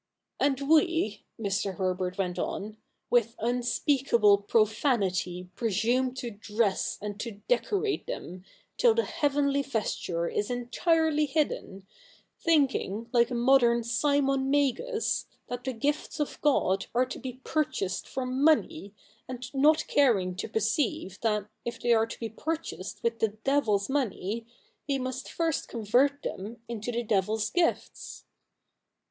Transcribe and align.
'And 0.39 0.61
we,' 0.67 1.25
Mr. 1.39 1.75
Herbert 1.75 2.17
went 2.17 2.39
on,' 2.39 2.77
with 3.11 3.35
unspeak 3.37 4.11
able 4.11 4.39
profanity 4.39 5.51
presume 5.55 6.15
to 6.15 6.31
dress 6.31 6.97
and 7.03 7.19
to 7.19 7.33
decorate 7.47 8.07
them, 8.07 8.43
till 8.77 8.95
the 8.95 9.03
heavenly 9.03 9.61
vesture 9.61 10.27
is 10.27 10.49
entirely 10.49 11.27
hidden, 11.27 11.85
thinking, 12.39 13.09
like 13.13 13.29
a 13.29 13.35
modern 13.35 13.83
Simon 13.83 14.49
Magus, 14.49 15.27
that 15.49 15.65
the 15.65 15.71
gifts 15.73 16.19
of 16.19 16.41
God 16.41 16.87
are 16.95 17.05
to 17.05 17.19
be 17.19 17.33
purchased 17.43 18.07
for 18.07 18.25
money, 18.25 18.95
and 19.27 19.53
not 19.53 19.85
caring 19.87 20.35
to 20.37 20.47
perceive 20.49 21.21
that, 21.21 21.45
if 21.63 21.79
they 21.79 21.93
are 21.93 22.07
to 22.07 22.19
be 22.19 22.29
purchased 22.29 23.03
with 23.03 23.19
the 23.19 23.37
devil's 23.43 23.87
money, 23.87 24.47
we 24.89 24.97
must 24.97 25.31
first 25.31 25.67
convert 25.67 26.23
them 26.23 26.59
into 26.67 26.91
the 26.91 27.03
devil's 27.03 27.51
gifts.' 27.51 28.25